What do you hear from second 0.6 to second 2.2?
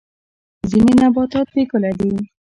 ځینې نباتات بې ګله دي